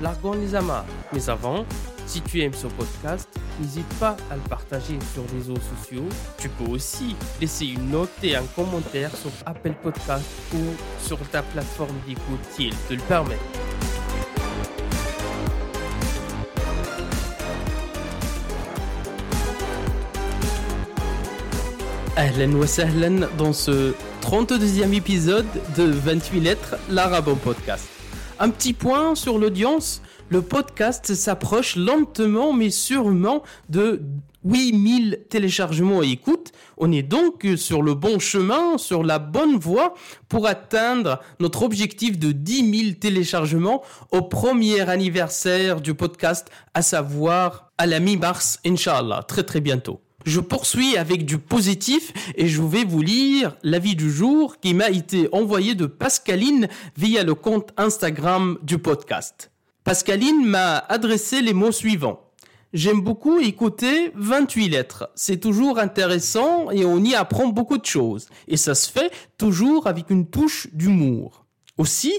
[0.00, 0.86] largons les amarres.
[1.12, 1.64] Mais avant,
[2.06, 3.28] si tu aimes ce podcast,
[3.60, 6.08] n'hésite pas à le partager sur les réseaux sociaux.
[6.38, 10.58] Tu peux aussi laisser une note et un commentaire sur Apple Podcast ou
[11.00, 13.38] sur ta plateforme d'écoute si elle te le permet.
[22.16, 27.88] Ahlan wa sahlan dans ce 32e épisode de 28 lettres, l'arabe en podcast.
[28.42, 30.02] Un petit point sur l'audience.
[30.28, 34.02] Le podcast s'approche lentement mais sûrement de
[34.44, 36.50] 8000 téléchargements et écoutes.
[36.76, 39.94] On est donc sur le bon chemin, sur la bonne voie
[40.28, 47.70] pour atteindre notre objectif de 10 000 téléchargements au premier anniversaire du podcast, à savoir
[47.78, 50.01] à la mi-mars, Inch'Allah, très très bientôt.
[50.24, 54.90] Je poursuis avec du positif et je vais vous lire l'avis du jour qui m'a
[54.90, 59.50] été envoyé de Pascaline via le compte Instagram du podcast.
[59.82, 62.20] Pascaline m'a adressé les mots suivants.
[62.72, 65.10] J'aime beaucoup écouter 28 lettres.
[65.14, 68.28] C'est toujours intéressant et on y apprend beaucoup de choses.
[68.46, 71.44] Et ça se fait toujours avec une touche d'humour.
[71.78, 72.14] Aussi,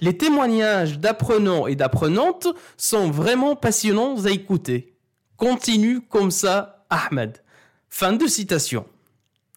[0.00, 4.94] les témoignages d'apprenants et d'apprenantes sont vraiment passionnants à écouter.
[5.38, 7.42] Continue comme ça, Ahmed.
[7.88, 8.84] Fin de citation.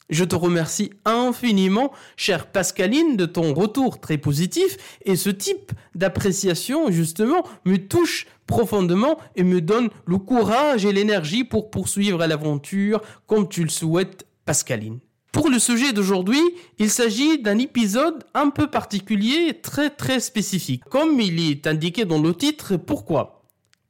[0.09, 6.89] Je te remercie infiniment, chère Pascaline, de ton retour très positif et ce type d'appréciation,
[6.89, 13.47] justement, me touche profondément et me donne le courage et l'énergie pour poursuivre l'aventure comme
[13.47, 14.99] tu le souhaites, Pascaline.
[15.31, 16.42] Pour le sujet d'aujourd'hui,
[16.80, 20.83] il s'agit d'un épisode un peu particulier, très très spécifique.
[20.89, 23.43] Comme il est indiqué dans le titre, pourquoi?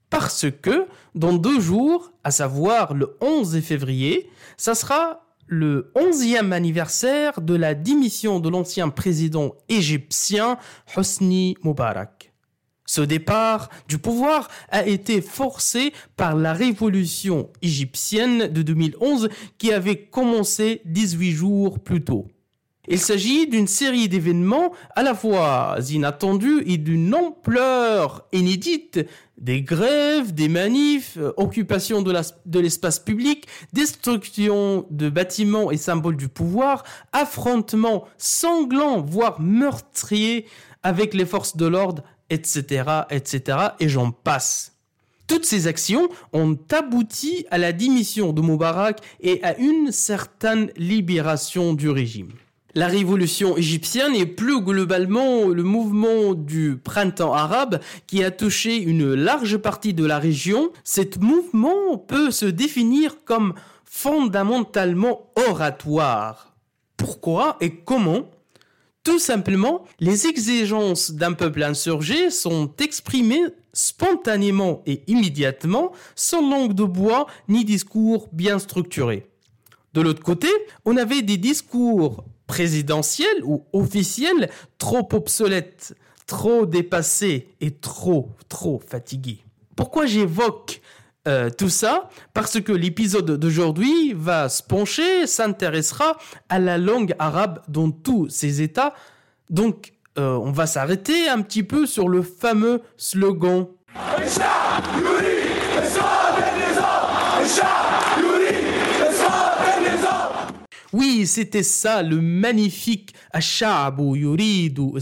[0.10, 7.42] Parce que dans deux jours, à savoir le 11 février, ça sera le 11e anniversaire
[7.42, 10.60] de la démission de l'ancien président égyptien
[10.96, 12.32] Hosni Mubarak.
[12.86, 20.04] Ce départ du pouvoir a été forcé par la révolution égyptienne de 2011 qui avait
[20.04, 22.28] commencé 18 jours plus tôt.
[22.92, 29.06] Il s'agit d'une série d'événements à la fois inattendus et d'une ampleur inédite.
[29.40, 36.28] Des grèves, des manifs, euh, occupation de l'espace public, destruction de bâtiments et symboles du
[36.28, 36.84] pouvoir,
[37.14, 40.46] affrontements sanglants, voire meurtriers
[40.84, 44.74] avec les forces de l'ordre, etc., etc., et j'en passe.
[45.28, 51.74] Toutes ces actions ont abouti à la démission de Moubarak et à une certaine libération
[51.74, 52.32] du régime.
[52.76, 59.16] La révolution égyptienne et plus globalement le mouvement du printemps arabe qui a touché une
[59.16, 66.56] large partie de la région, cet mouvement peut se définir comme fondamentalement oratoire.
[66.96, 68.30] Pourquoi et comment?
[69.04, 76.84] Tout simplement, les exigences d'un peuple insurgé sont exprimées spontanément et immédiatement, sans langue de
[76.84, 79.28] bois ni discours bien structurés.
[79.94, 80.50] De l'autre côté,
[80.86, 84.50] on avait des discours présidentielle ou officielle
[84.80, 85.96] trop obsolète,
[86.26, 89.46] trop dépassée et trop, trop fatiguée.
[89.76, 90.82] Pourquoi j'évoque
[91.28, 92.10] euh, tout ça?
[92.34, 96.18] Parce que l'épisode d'aujourd'hui va se pencher, s'intéressera
[96.50, 98.96] à la langue arabe dans tous ses états.
[99.52, 103.68] Donc, euh, on va s'arrêter un petit peu sur le fameux slogan.
[110.92, 114.94] Oui, c'était ça, le magnifique Ash'abu yuridu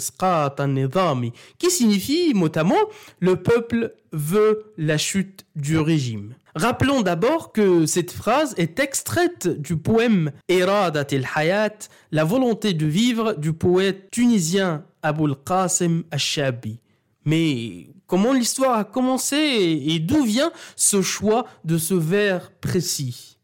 [0.67, 2.75] nidami, qui signifie notamment
[3.19, 6.33] le peuple veut la chute du régime.
[6.55, 13.35] Rappelons d'abord que cette phrase est extraite du poème Iradat el-Hayat, la volonté de vivre
[13.35, 16.79] du poète tunisien Aboul Qasim Ash-Shabi.
[17.23, 23.36] Mais comment l'histoire a commencé et d'où vient ce choix de ce vers précis?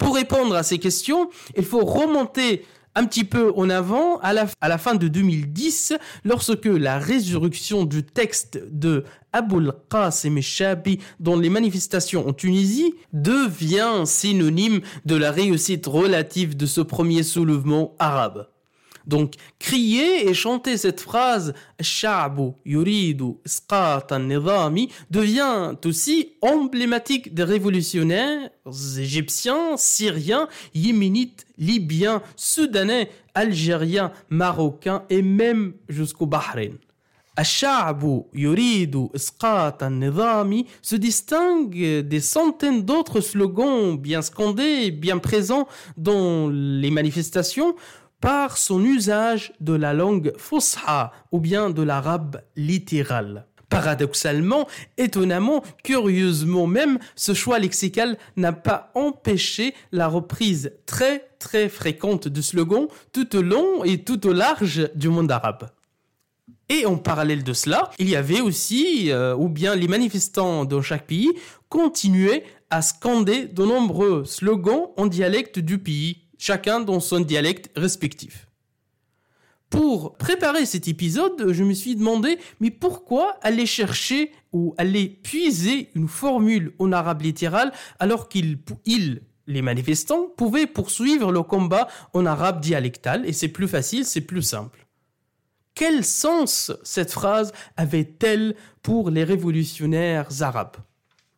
[0.00, 2.64] Pour répondre à ces questions, il faut remonter
[2.96, 5.92] un petit peu en avant, à la, fin de 2010,
[6.24, 14.02] lorsque la résurrection du texte de Aboul Qasim Shabi dans les manifestations en Tunisie devient
[14.06, 18.48] synonyme de la réussite relative de ce premier soulèvement arabe.
[19.06, 23.34] Donc, crier et chanter cette phrase Sha'bu yuridu
[24.18, 28.50] nizami devient aussi emblématique des révolutionnaires
[28.98, 36.78] égyptiens, syriens, yéménites, libyens, soudanais, algériens, marocains et même jusqu'au Bahreïn.
[37.36, 39.08] Ash'abu yuridu
[39.90, 47.74] nizami se distingue des centaines d'autres slogans bien scandés, bien présents dans les manifestations
[48.20, 53.46] par son usage de la langue fusha ou bien de l'arabe littéral.
[53.68, 54.66] Paradoxalement,
[54.98, 62.42] étonnamment, curieusement même, ce choix lexical n'a pas empêché la reprise très très fréquente de
[62.42, 65.70] slogans tout au long et tout au large du monde arabe.
[66.68, 70.82] Et en parallèle de cela, il y avait aussi, euh, ou bien les manifestants dans
[70.82, 71.30] chaque pays
[71.68, 78.48] continuaient à scander de nombreux slogans en dialecte du pays chacun dans son dialecte respectif.
[79.68, 85.90] Pour préparer cet épisode, je me suis demandé, mais pourquoi aller chercher ou aller puiser
[85.94, 88.58] une formule en arabe littéral alors qu'ils,
[89.46, 94.42] les manifestants, pouvaient poursuivre le combat en arabe dialectal et c'est plus facile, c'est plus
[94.42, 94.86] simple.
[95.74, 100.78] Quel sens cette phrase avait-elle pour les révolutionnaires arabes?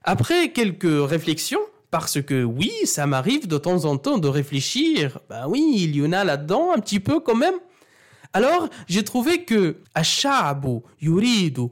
[0.04, 1.60] Après quelques réflexions,
[1.92, 5.18] parce que oui, ça m'arrive de temps en temps de réfléchir.
[5.28, 7.54] Ben oui, il y en a là-dedans un petit peu quand même.
[8.32, 11.68] Alors, j'ai trouvé que Ashabu yuridu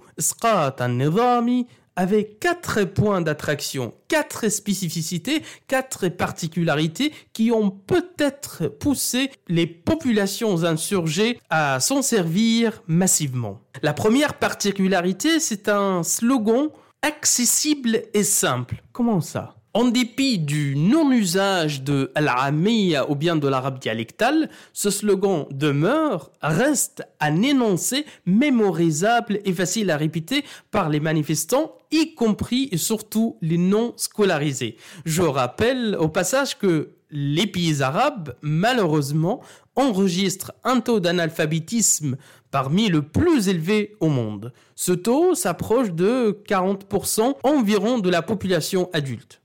[0.89, 10.65] nizami avait quatre points d'attraction, quatre spécificités, quatre particularités qui ont peut-être poussé les populations
[10.65, 13.63] insurgées à s'en servir massivement.
[13.83, 16.69] La première particularité, c'est un slogan
[17.01, 18.83] accessible et simple.
[18.93, 19.55] Comment ça?
[19.73, 27.03] En dépit du non-usage de l'araméa ou bien de l'arabe dialectal, ce slogan demeure, reste
[27.21, 33.59] un énoncé mémorisable et facile à répéter par les manifestants, y compris et surtout les
[33.59, 34.77] non scolarisés.
[35.05, 39.41] Je rappelle au passage que les pays arabes, malheureusement,
[39.77, 42.17] enregistrent un taux d'analphabétisme
[42.51, 44.53] parmi le plus élevé au monde.
[44.75, 49.41] Ce taux s'approche de 40% environ de la population adulte.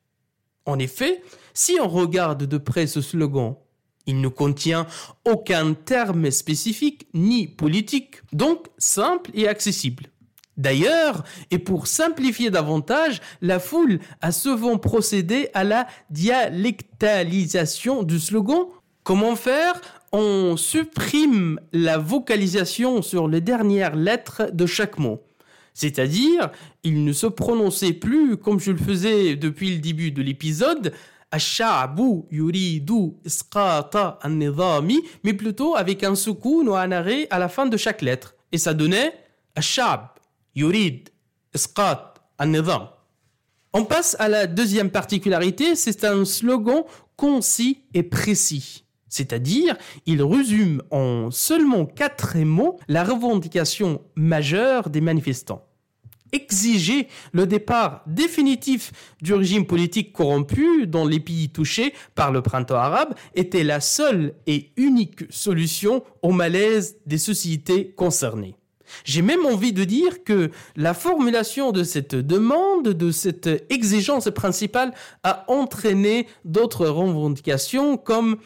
[0.65, 1.21] En effet,
[1.53, 3.55] si on regarde de près ce slogan,
[4.07, 4.87] il ne contient
[5.25, 10.05] aucun terme spécifique ni politique, donc simple et accessible.
[10.57, 18.65] D'ailleurs, et pour simplifier davantage, la foule a souvent procédé à la dialectalisation du slogan.
[19.03, 19.81] Comment faire?
[20.11, 25.21] On supprime la vocalisation sur les dernières lettres de chaque mot.
[25.75, 26.51] C'est-à-dire,
[26.83, 30.93] il ne se prononçait plus comme je le faisais depuis le début de l'épisode,
[35.23, 38.35] mais plutôt avec un soukoun ou un à la fin de chaque lettre.
[38.53, 39.13] Et ça donnait
[39.53, 40.07] Ashab
[40.55, 41.09] yurid
[41.53, 42.87] isqat an-nizam.
[43.73, 46.83] On passe à la deuxième particularité, c'est un slogan
[47.17, 48.84] concis et précis.
[49.09, 55.65] C'est-à-dire, il résume en seulement quatre mots la revendication majeure des manifestants.
[56.31, 58.91] Exiger le départ définitif
[59.21, 64.33] du régime politique corrompu dans les pays touchés par le printemps arabe était la seule
[64.47, 68.57] et unique solution au malaise des sociétés concernées.
[69.03, 74.93] J'ai même envie de dire que la formulation de cette demande, de cette exigence principale,
[75.23, 78.37] a entraîné d'autres revendications comme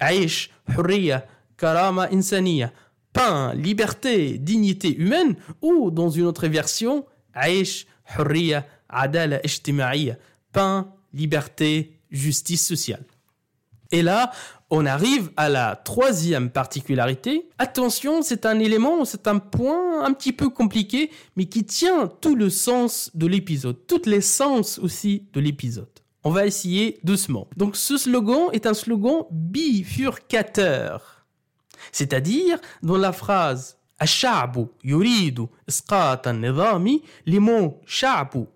[0.00, 2.72] Aïch, Hurriya, Karama Insaniya,
[3.12, 7.86] pain, liberté, dignité humaine, ou dans une autre version, Aïch,
[8.18, 10.16] Hurriya, Adala Ijtimaiya,
[10.52, 13.04] pain, liberté, justice sociale.
[13.90, 14.32] Et là,
[14.70, 17.48] on arrive à la troisième particularité.
[17.58, 22.34] Attention, c'est un élément, c'est un point un petit peu compliqué, mais qui tient tout
[22.34, 25.86] le sens de l'épisode, toutes les sens aussi de l'épisode.
[26.24, 27.48] On va essayer doucement.
[27.56, 31.26] Donc ce slogan est un slogan bifurcateur.
[31.92, 38.46] C'est-à-dire, dans la phrase Ashabu yuridu isqata nizami, les mots sha'bu,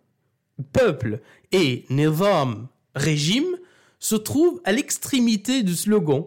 [0.72, 1.20] peuple,
[1.52, 3.56] et nizam, régime,
[3.98, 6.24] se trouvent à l'extrémité du slogan.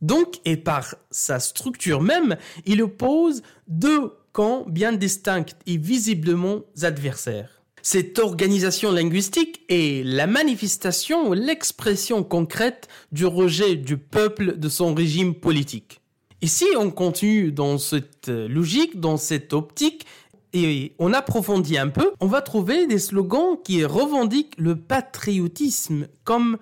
[0.00, 7.55] Donc, et par sa structure même, il oppose deux camps bien distincts et visiblement adversaires.
[7.88, 15.36] Cette organisation linguistique est la manifestation, l'expression concrète du rejet du peuple de son régime
[15.36, 16.00] politique.
[16.42, 20.04] Si on continue dans cette logique, dans cette optique,
[20.52, 26.58] et on approfondit un peu, on va trouver des slogans qui revendiquent le patriotisme, comme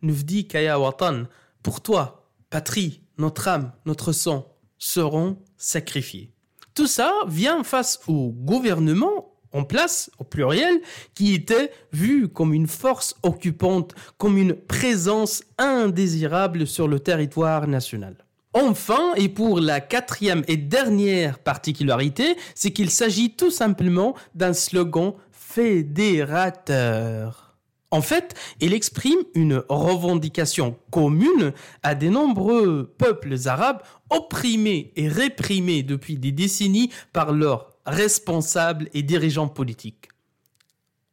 [0.00, 1.24] Nufdi, Kaya Watan,
[1.60, 4.46] pour toi, patrie, notre âme, notre sang
[4.78, 6.30] seront sacrifiés.
[6.74, 9.23] Tout ça vient face au gouvernement
[9.62, 10.80] place, au pluriel,
[11.14, 18.16] qui était vu comme une force occupante, comme une présence indésirable sur le territoire national.
[18.52, 25.12] Enfin, et pour la quatrième et dernière particularité, c'est qu'il s'agit tout simplement d'un slogan
[25.32, 27.42] fédérateur.
[27.90, 31.52] En fait, il exprime une revendication commune
[31.84, 39.02] à de nombreux peuples arabes opprimés et réprimés depuis des décennies par leurs responsables et
[39.02, 40.08] dirigeants politiques.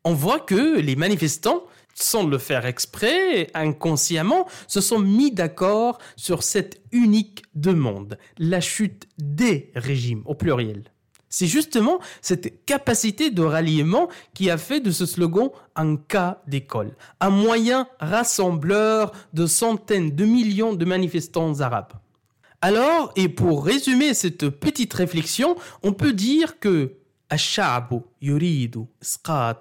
[0.03, 1.63] On voit que les manifestants,
[1.93, 9.07] sans le faire exprès, inconsciemment, se sont mis d'accord sur cette unique demande, la chute
[9.17, 10.91] des régimes au pluriel.
[11.29, 16.95] C'est justement cette capacité de ralliement qui a fait de ce slogan un cas d'école,
[17.21, 21.93] un moyen rassembleur de centaines de millions de manifestants arabes.
[22.61, 26.93] Alors, et pour résumer cette petite réflexion, on peut dire que
[27.31, 28.81] Ashabu yuridu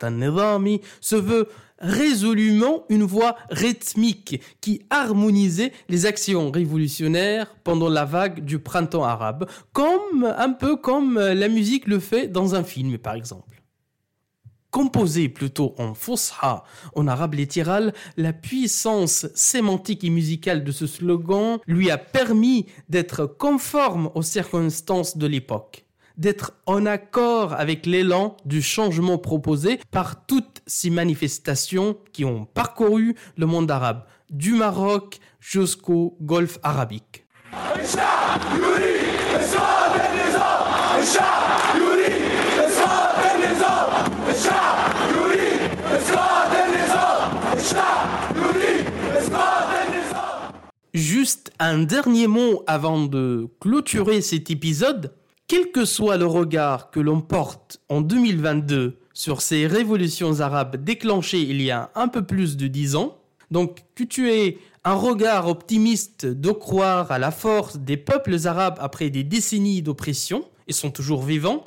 [0.02, 8.44] nizami se veut résolument une voix rythmique qui harmonisait les actions révolutionnaires pendant la vague
[8.44, 13.14] du printemps arabe, comme un peu comme la musique le fait dans un film par
[13.14, 13.59] exemple.
[14.70, 16.62] Composé plutôt en fusha,
[16.94, 23.26] en arabe littéral, la puissance sémantique et musicale de ce slogan lui a permis d'être
[23.26, 25.84] conforme aux circonstances de l'époque
[26.20, 33.16] d'être en accord avec l'élan du changement proposé par toutes ces manifestations qui ont parcouru
[33.38, 37.24] le monde arabe, du Maroc jusqu'au Golfe arabique.
[51.00, 55.14] Juste un dernier mot avant de clôturer cet épisode.
[55.48, 61.40] Quel que soit le regard que l'on porte en 2022 sur ces révolutions arabes déclenchées
[61.40, 63.16] il y a un peu plus de dix ans,
[63.50, 68.76] donc que tu aies un regard optimiste de croire à la force des peuples arabes
[68.78, 71.64] après des décennies d'oppression, ils sont toujours vivants,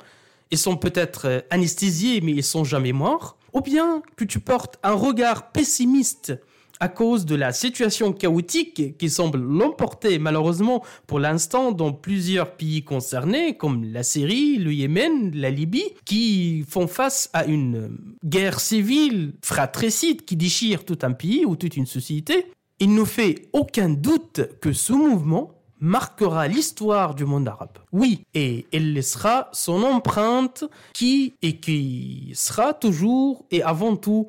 [0.52, 4.94] ils sont peut-être anesthésiés mais ils sont jamais morts, ou bien que tu portes un
[4.94, 6.34] regard pessimiste
[6.80, 12.82] à cause de la situation chaotique qui semble l'emporter malheureusement pour l'instant dans plusieurs pays
[12.82, 19.34] concernés comme la Syrie, le Yémen, la Libye, qui font face à une guerre civile
[19.42, 22.46] fratricide qui déchire tout un pays ou toute une société.
[22.80, 27.78] Il ne fait aucun doute que ce mouvement marquera l'histoire du monde arabe.
[27.92, 34.28] Oui, et elle laissera son empreinte qui et qui sera toujours et avant tout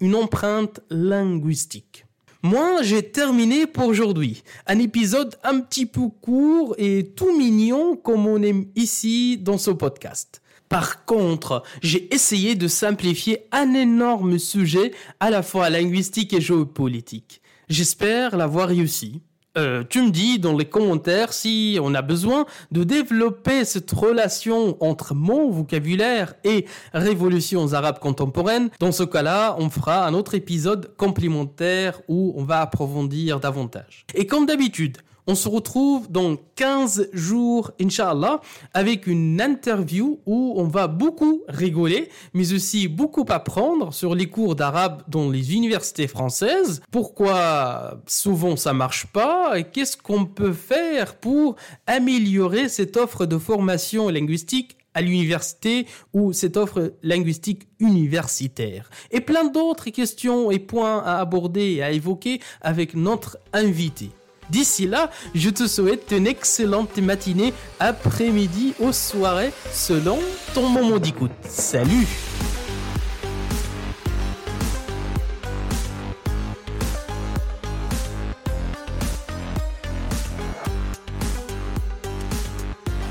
[0.00, 2.06] une empreinte linguistique.
[2.42, 4.42] Moi, j'ai terminé pour aujourd'hui.
[4.66, 9.70] Un épisode un petit peu court et tout mignon comme on aime ici dans ce
[9.70, 10.42] podcast.
[10.68, 17.40] Par contre, j'ai essayé de simplifier un énorme sujet à la fois linguistique et géopolitique.
[17.68, 19.22] J'espère l'avoir réussi.
[19.56, 24.76] Euh, tu me dis dans les commentaires si on a besoin de développer cette relation
[24.82, 28.70] entre mon vocabulaire et révolutions arabes contemporaines.
[28.80, 34.06] Dans ce cas-là, on fera un autre épisode complémentaire où on va approfondir davantage.
[34.14, 38.40] Et comme d'habitude, on se retrouve dans 15 jours, Inch'Allah,
[38.74, 44.54] avec une interview où on va beaucoup rigoler, mais aussi beaucoup apprendre sur les cours
[44.54, 46.82] d'arabe dans les universités françaises.
[46.90, 53.38] Pourquoi souvent ça marche pas et qu'est-ce qu'on peut faire pour améliorer cette offre de
[53.38, 58.90] formation linguistique à l'université ou cette offre linguistique universitaire?
[59.10, 64.10] Et plein d'autres questions et points à aborder et à évoquer avec notre invité.
[64.54, 70.16] D'ici là, je te souhaite une excellente matinée, après-midi ou soirée, selon
[70.54, 71.32] ton moment d'écoute.
[71.48, 72.06] Salut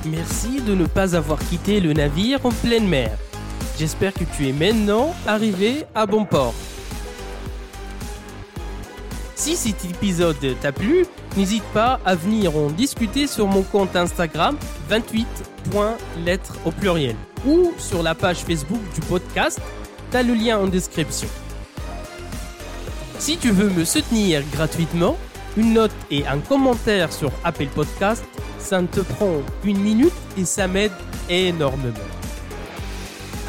[0.06, 3.18] Merci de ne pas avoir quitté le navire en pleine mer.
[3.78, 6.54] J'espère que tu es maintenant arrivé à bon port.
[9.44, 14.56] Si cet épisode t'a plu, n'hésite pas à venir en discuter sur mon compte Instagram
[14.90, 19.60] 28.lettres au pluriel ou sur la page Facebook du podcast.
[20.12, 21.28] T'as le lien en description.
[23.20, 25.18] Si tu veux me soutenir gratuitement,
[25.58, 28.24] une note et un commentaire sur Apple Podcast,
[28.60, 30.94] ça ne te prend une minute et ça m'aide
[31.28, 31.98] énormément.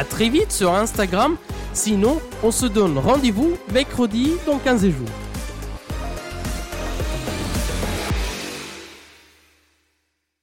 [0.01, 1.37] À très vite sur Instagram,
[1.73, 5.24] sinon on se donne rendez-vous mercredi dans 15 jours.